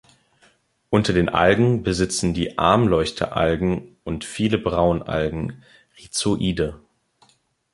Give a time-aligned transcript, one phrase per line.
[0.89, 5.61] Unter den Algen besitzen die Armleuchteralgen und viele Braunalgen
[5.95, 6.81] Rhizoide.